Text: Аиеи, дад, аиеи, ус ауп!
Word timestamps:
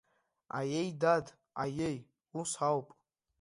Аиеи, 0.57 0.89
дад, 1.01 1.25
аиеи, 1.63 1.97
ус 2.39 2.51
ауп! 2.67 2.87